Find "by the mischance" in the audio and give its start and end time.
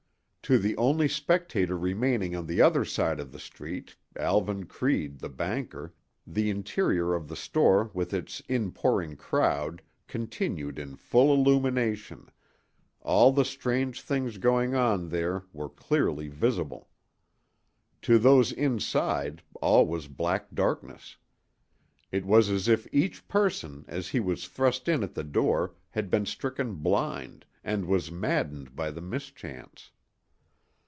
28.75-29.91